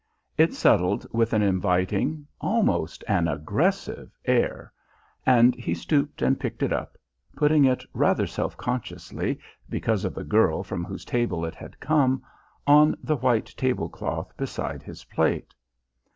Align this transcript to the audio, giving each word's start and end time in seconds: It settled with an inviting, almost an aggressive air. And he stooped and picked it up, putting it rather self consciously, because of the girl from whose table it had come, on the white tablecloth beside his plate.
It 0.35 0.55
settled 0.55 1.05
with 1.13 1.31
an 1.31 1.43
inviting, 1.43 2.25
almost 2.39 3.03
an 3.07 3.27
aggressive 3.27 4.17
air. 4.25 4.73
And 5.27 5.53
he 5.53 5.75
stooped 5.75 6.23
and 6.23 6.39
picked 6.39 6.63
it 6.63 6.73
up, 6.73 6.97
putting 7.35 7.65
it 7.65 7.85
rather 7.93 8.25
self 8.25 8.57
consciously, 8.57 9.37
because 9.69 10.03
of 10.03 10.15
the 10.15 10.23
girl 10.23 10.63
from 10.63 10.83
whose 10.85 11.05
table 11.05 11.45
it 11.45 11.53
had 11.53 11.79
come, 11.79 12.23
on 12.65 12.95
the 13.03 13.15
white 13.17 13.53
tablecloth 13.55 14.35
beside 14.37 14.81
his 14.81 15.03
plate. 15.03 15.53